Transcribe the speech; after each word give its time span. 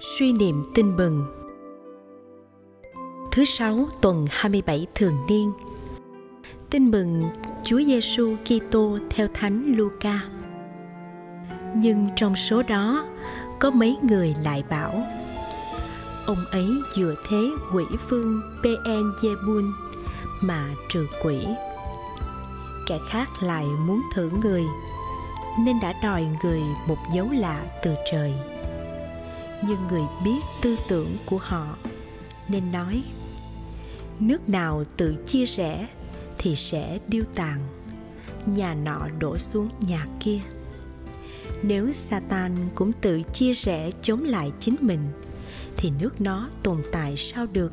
Suy 0.00 0.32
niệm 0.32 0.64
tin 0.74 0.96
mừng 0.96 1.26
Thứ 3.32 3.44
sáu, 3.44 3.88
tuần 4.00 4.26
27 4.30 4.86
thường 4.94 5.14
niên 5.28 5.52
Tin 6.70 6.90
mừng 6.90 7.22
Chúa 7.64 7.80
Giêsu 7.86 8.36
Kitô 8.44 8.98
theo 9.10 9.28
Thánh 9.34 9.74
Luca. 9.76 10.20
Nhưng 11.74 12.08
trong 12.16 12.36
số 12.36 12.62
đó, 12.62 13.06
có 13.58 13.70
mấy 13.70 13.96
người 14.02 14.34
lại 14.42 14.62
bảo, 14.70 15.06
ông 16.26 16.44
ấy 16.50 16.66
dựa 16.96 17.14
thế 17.28 17.50
quỷ 17.74 17.84
phương 18.08 18.40
PN 18.62 19.12
Jebun 19.20 19.72
mà 20.40 20.74
trừ 20.88 21.06
quỷ. 21.22 21.46
Kẻ 22.86 22.98
khác 23.08 23.28
lại 23.42 23.66
muốn 23.86 24.00
thử 24.14 24.30
người, 24.42 24.64
nên 25.58 25.80
đã 25.82 25.94
đòi 26.02 26.26
người 26.42 26.62
một 26.88 26.98
dấu 27.14 27.30
lạ 27.30 27.62
từ 27.82 27.94
trời 28.12 28.34
nhưng 29.66 29.86
người 29.86 30.02
biết 30.24 30.40
tư 30.62 30.76
tưởng 30.88 31.08
của 31.26 31.38
họ. 31.38 31.76
Nên 32.48 32.72
nói, 32.72 33.02
nước 34.20 34.48
nào 34.48 34.84
tự 34.96 35.14
chia 35.26 35.44
rẽ 35.44 35.88
thì 36.38 36.56
sẽ 36.56 36.98
điêu 37.08 37.24
tàn, 37.34 37.58
nhà 38.46 38.74
nọ 38.74 39.08
đổ 39.18 39.38
xuống 39.38 39.68
nhà 39.80 40.06
kia. 40.20 40.38
Nếu 41.62 41.92
satan 41.92 42.56
cũng 42.74 42.92
tự 42.92 43.22
chia 43.32 43.52
rẽ 43.52 43.90
chống 44.02 44.24
lại 44.24 44.52
chính 44.60 44.76
mình, 44.80 45.00
thì 45.76 45.90
nước 46.00 46.20
nó 46.20 46.48
tồn 46.62 46.82
tại 46.92 47.16
sao 47.16 47.46
được? 47.52 47.72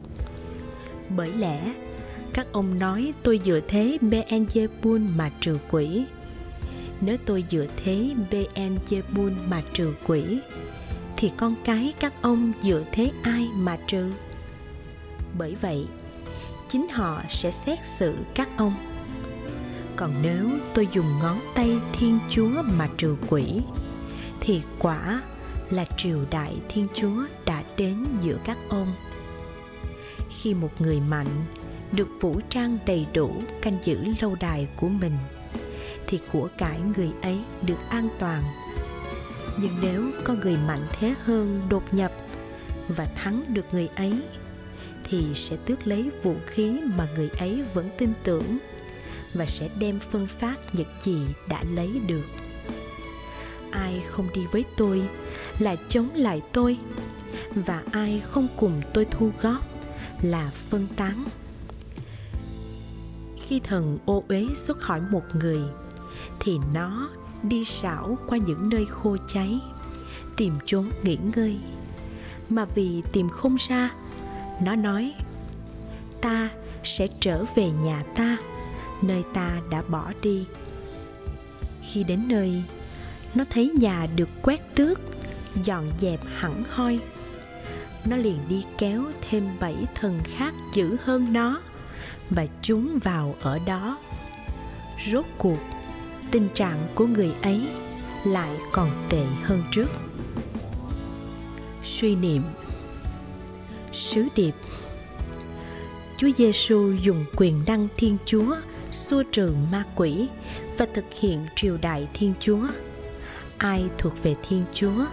Bởi 1.10 1.34
lẽ, 1.34 1.74
các 2.34 2.48
ông 2.52 2.80
nói 2.80 3.14
tôi 3.24 3.40
dựa 3.46 3.60
thế 3.68 3.98
Beelzebul 4.02 5.16
mà 5.16 5.32
trừ 5.40 5.58
quỷ. 5.72 6.06
Nếu 7.02 7.18
tôi 7.26 7.44
dựa 7.50 7.66
thế 7.84 8.12
Beelzebul 8.32 9.34
mà 9.48 9.64
trừ 9.74 9.94
quỷ 10.08 10.40
thì 11.18 11.32
con 11.38 11.56
cái 11.64 11.94
các 12.00 12.14
ông 12.22 12.52
dựa 12.62 12.84
thế 12.92 13.12
ai 13.24 13.48
mà 13.56 13.78
trừ? 13.88 14.12
Bởi 15.38 15.56
vậy, 15.62 15.88
chính 16.70 16.90
họ 16.90 17.22
sẽ 17.30 17.52
xét 17.52 17.86
xử 17.86 18.16
các 18.36 18.50
ông. 18.58 18.74
Còn 19.96 20.14
nếu 20.22 20.50
tôi 20.74 20.88
dùng 20.94 21.20
ngón 21.22 21.40
tay 21.56 21.78
thiên 21.94 22.20
chúa 22.30 22.64
mà 22.64 22.90
trừ 22.98 23.18
quỷ, 23.30 23.62
thì 24.42 24.62
quả 24.80 25.22
là 25.70 25.86
triều 25.98 26.20
đại 26.30 26.56
thiên 26.70 26.88
chúa 26.96 27.24
đã 27.46 27.64
đến 27.78 28.06
giữa 28.22 28.38
các 28.44 28.58
ông. 28.70 28.94
Khi 30.30 30.54
một 30.54 30.82
người 30.82 31.00
mạnh 31.00 31.46
được 31.92 32.08
vũ 32.22 32.40
trang 32.50 32.78
đầy 32.86 33.06
đủ 33.14 33.32
canh 33.62 33.78
giữ 33.84 33.98
lâu 34.22 34.36
đài 34.40 34.68
của 34.76 34.90
mình, 34.90 35.18
thì 36.08 36.20
của 36.32 36.50
cải 36.58 36.80
người 36.96 37.10
ấy 37.22 37.40
được 37.62 37.80
an 37.90 38.10
toàn 38.20 38.44
nhưng 39.58 39.74
nếu 39.82 40.12
có 40.24 40.34
người 40.34 40.58
mạnh 40.68 40.86
thế 40.92 41.14
hơn 41.24 41.62
đột 41.70 41.94
nhập 41.94 42.12
và 42.88 43.06
thắng 43.06 43.54
được 43.54 43.66
người 43.72 43.88
ấy, 43.96 44.22
thì 45.04 45.26
sẽ 45.36 45.58
tước 45.66 45.88
lấy 45.88 46.10
vũ 46.24 46.36
khí 46.46 46.80
mà 46.96 47.08
người 47.16 47.30
ấy 47.30 47.64
vẫn 47.74 47.90
tin 47.98 48.14
tưởng 48.24 48.58
và 49.34 49.46
sẽ 49.46 49.70
đem 49.80 50.00
phân 50.00 50.28
phát 50.28 50.60
những 50.74 50.88
gì 51.02 51.22
đã 51.50 51.64
lấy 51.74 52.00
được. 52.08 52.26
Ai 53.72 54.02
không 54.08 54.28
đi 54.34 54.42
với 54.52 54.66
tôi 54.78 55.02
là 55.60 55.76
chống 55.90 56.10
lại 56.16 56.42
tôi, 56.54 56.78
và 57.56 57.84
ai 57.92 58.22
không 58.26 58.48
cùng 58.56 58.82
tôi 58.94 59.06
thu 59.06 59.32
góp 59.42 59.66
là 60.22 60.52
phân 60.70 60.88
tán. 60.96 61.26
Khi 63.48 63.60
thần 63.60 63.98
ô 64.06 64.24
uế 64.28 64.48
xuất 64.56 64.78
khỏi 64.78 65.02
một 65.02 65.24
người, 65.34 65.60
thì 66.40 66.58
nó 66.74 67.10
đi 67.50 67.66
xảo 67.66 68.18
qua 68.28 68.38
những 68.38 68.70
nơi 68.70 68.86
khô 68.86 69.18
cháy, 69.28 69.60
tìm 70.38 70.54
chốn 70.66 70.90
nghỉ 71.04 71.18
ngơi. 71.36 71.58
Mà 72.50 72.66
vì 72.66 73.02
tìm 73.12 73.30
không 73.30 73.56
ra, 73.70 73.90
nó 74.62 74.76
nói, 74.76 75.14
ta 76.22 76.50
sẽ 76.84 77.08
trở 77.20 77.46
về 77.56 77.70
nhà 77.70 78.04
ta, 78.16 78.38
nơi 79.02 79.24
ta 79.34 79.62
đã 79.70 79.84
bỏ 79.88 80.12
đi. 80.22 80.46
Khi 81.84 82.04
đến 82.04 82.28
nơi, 82.28 82.64
nó 83.36 83.44
thấy 83.50 83.72
nhà 83.80 84.08
được 84.16 84.30
quét 84.42 84.76
tước, 84.76 85.00
dọn 85.64 85.90
dẹp 86.00 86.20
hẳn 86.36 86.64
hoi. 86.70 87.00
Nó 88.06 88.18
liền 88.18 88.38
đi 88.50 88.64
kéo 88.78 89.04
thêm 89.30 89.50
bảy 89.60 89.76
thần 89.96 90.20
khác 90.24 90.54
dữ 90.74 90.98
hơn 91.04 91.34
nó 91.34 91.62
và 92.30 92.48
chúng 92.62 93.00
vào 93.04 93.36
ở 93.42 93.60
đó. 93.66 93.98
Rốt 95.12 95.26
cuộc 95.38 95.60
tình 96.36 96.50
trạng 96.54 96.88
của 96.96 97.06
người 97.06 97.32
ấy 97.42 97.62
lại 98.26 98.58
còn 98.72 98.90
tệ 99.10 99.24
hơn 99.44 99.64
trước 99.72 99.88
suy 101.84 102.16
niệm 102.16 102.42
sứ 103.94 104.28
điệp 104.36 104.52
Chúa 106.18 106.28
Giêsu 106.38 106.92
dùng 107.04 107.26
quyền 107.36 107.64
năng 107.68 107.88
Thiên 107.98 108.18
Chúa 108.26 108.56
xua 108.92 109.24
trừ 109.32 109.54
ma 109.72 109.84
quỷ 109.96 110.28
và 110.78 110.88
thực 110.94 111.06
hiện 111.20 111.46
triều 111.56 111.78
đại 111.78 112.08
Thiên 112.14 112.34
Chúa. 112.40 112.68
Ai 113.58 113.86
thuộc 113.98 114.24
về 114.24 114.36
Thiên 114.50 114.64
Chúa 114.74 115.06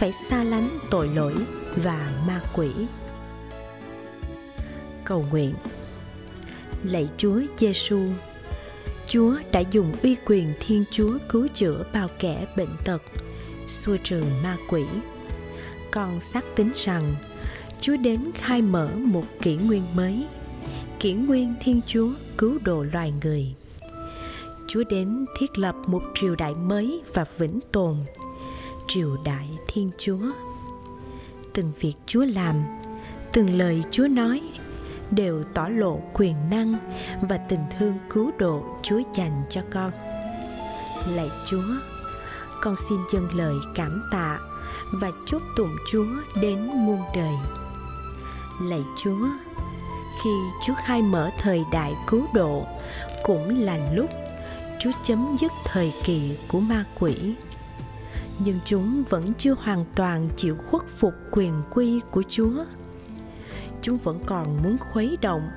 phải 0.00 0.12
xa 0.12 0.44
lánh 0.44 0.68
tội 0.90 1.08
lỗi 1.08 1.34
và 1.76 2.10
ma 2.26 2.40
quỷ. 2.54 2.70
Cầu 5.04 5.24
nguyện 5.30 5.54
Lạy 6.84 7.08
Chúa 7.16 7.40
Giêsu, 7.58 8.00
Chúa 9.06 9.36
đã 9.52 9.60
dùng 9.60 9.92
uy 10.02 10.16
quyền 10.26 10.52
Thiên 10.60 10.84
Chúa 10.90 11.18
cứu 11.28 11.48
chữa 11.54 11.84
bao 11.92 12.08
kẻ 12.18 12.46
bệnh 12.56 12.76
tật, 12.84 13.02
xua 13.68 13.96
trừ 14.04 14.24
ma 14.42 14.56
quỷ. 14.68 14.84
Con 15.90 16.20
xác 16.20 16.44
tín 16.56 16.70
rằng 16.76 17.14
Chúa 17.80 17.96
đến 17.96 18.30
khai 18.34 18.62
mở 18.62 18.88
một 18.96 19.24
kỷ 19.42 19.56
nguyên 19.56 19.82
mới, 19.96 20.26
kỷ 21.00 21.12
nguyên 21.12 21.54
Thiên 21.60 21.80
Chúa 21.86 22.08
cứu 22.38 22.58
độ 22.64 22.82
loài 22.92 23.12
người. 23.22 23.54
Chúa 24.68 24.84
đến 24.84 25.26
thiết 25.38 25.58
lập 25.58 25.74
một 25.86 26.02
triều 26.14 26.34
đại 26.34 26.54
mới 26.54 27.02
và 27.14 27.24
vĩnh 27.38 27.60
tồn, 27.72 27.96
triều 28.88 29.16
đại 29.24 29.48
Thiên 29.68 29.90
Chúa. 29.98 30.32
Từng 31.52 31.72
việc 31.80 31.94
Chúa 32.06 32.24
làm, 32.24 32.64
từng 33.32 33.58
lời 33.58 33.82
Chúa 33.90 34.06
nói 34.06 34.42
đều 35.14 35.44
tỏ 35.54 35.68
lộ 35.68 36.00
quyền 36.14 36.50
năng 36.50 36.74
và 37.22 37.36
tình 37.36 37.64
thương 37.78 37.98
cứu 38.10 38.30
độ 38.38 38.64
Chúa 38.82 39.00
dành 39.14 39.42
cho 39.50 39.60
con. 39.70 39.92
Lạy 41.14 41.30
Chúa, 41.46 41.64
con 42.60 42.74
xin 42.88 42.98
dâng 43.12 43.28
lời 43.34 43.54
cảm 43.74 44.02
tạ 44.12 44.38
và 44.92 45.10
chúc 45.26 45.42
tụng 45.56 45.76
Chúa 45.90 46.06
đến 46.42 46.66
muôn 46.66 47.00
đời. 47.14 47.34
Lạy 48.62 48.82
Chúa, 49.02 49.28
khi 50.22 50.30
Chúa 50.66 50.74
khai 50.86 51.02
mở 51.02 51.30
thời 51.38 51.64
đại 51.72 51.94
cứu 52.06 52.26
độ 52.34 52.66
cũng 53.22 53.60
là 53.60 53.78
lúc 53.92 54.10
Chúa 54.80 54.90
chấm 55.02 55.36
dứt 55.40 55.52
thời 55.64 55.92
kỳ 56.04 56.36
của 56.48 56.60
ma 56.60 56.84
quỷ. 57.00 57.34
Nhưng 58.38 58.58
chúng 58.64 59.02
vẫn 59.08 59.34
chưa 59.38 59.54
hoàn 59.54 59.84
toàn 59.94 60.28
chịu 60.36 60.56
khuất 60.70 60.82
phục 60.96 61.14
quyền 61.30 61.62
quy 61.70 62.00
của 62.10 62.22
Chúa 62.28 62.64
chúng 63.84 63.98
vẫn 63.98 64.18
còn 64.26 64.62
muốn 64.62 64.78
khuấy 64.78 65.18
động 65.20 65.50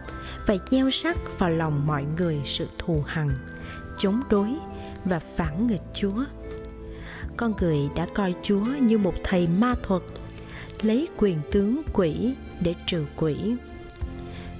và 0.48 0.56
gieo 0.72 0.90
rắc 0.90 1.18
vào 1.40 1.50
lòng 1.50 1.88
mọi 1.88 2.06
người 2.18 2.42
sự 2.46 2.68
thù 2.78 3.04
hằn, 3.08 3.30
chống 3.98 4.22
đối 4.30 4.50
và 5.06 5.20
phản 5.20 5.68
nghịch 5.68 5.82
chúa. 5.94 6.24
Con 7.38 7.54
người 7.62 7.78
đã 7.96 8.08
coi 8.14 8.34
chúa 8.44 8.66
như 8.82 8.98
một 8.98 9.14
thầy 9.24 9.48
ma 9.48 9.74
thuật, 9.84 10.02
lấy 10.82 11.08
quyền 11.18 11.38
tướng 11.52 11.82
quỷ 11.94 12.34
để 12.60 12.76
trừ 12.86 13.06
quỷ. 13.16 13.56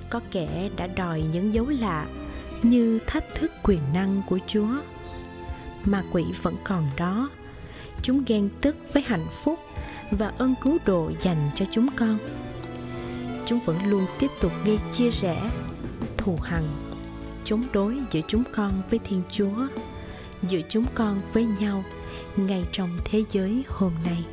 Có 0.10 0.22
kẻ 0.32 0.70
đã 0.76 0.88
đòi 0.88 1.24
những 1.32 1.54
dấu 1.54 1.66
lạ 1.70 2.06
như 2.64 3.00
thách 3.08 3.36
thức 3.36 3.52
quyền 3.64 3.82
năng 3.94 4.22
của 4.28 4.40
chúa. 4.48 4.70
Ma 5.86 6.04
quỷ 6.12 6.26
vẫn 6.42 6.56
còn 6.64 6.90
đó. 6.98 7.30
Chúng 8.02 8.24
ghen 8.26 8.50
tức 8.62 8.78
với 8.94 9.04
hạnh 9.04 9.28
phúc 9.44 9.60
và 10.12 10.32
ơn 10.38 10.56
cứu 10.64 10.78
độ 10.86 11.12
dành 11.22 11.50
cho 11.56 11.66
chúng 11.72 11.88
con 11.96 12.18
chúng 13.48 13.60
vẫn 13.66 13.90
luôn 13.90 14.06
tiếp 14.20 14.32
tục 14.42 14.52
gây 14.66 14.80
chia 14.92 15.10
rẽ, 15.10 15.50
thù 16.18 16.38
hằn, 16.44 16.64
chống 17.44 17.64
đối 17.74 17.98
giữa 18.12 18.22
chúng 18.28 18.44
con 18.54 18.82
với 18.90 19.00
thiên 19.00 19.22
chúa, 19.32 19.68
giữa 20.44 20.62
chúng 20.70 20.86
con 20.96 21.22
với 21.34 21.46
nhau 21.60 21.84
ngay 22.36 22.64
trong 22.72 22.90
thế 23.06 23.24
giới 23.32 23.64
hôm 23.68 23.92
nay. 24.06 24.24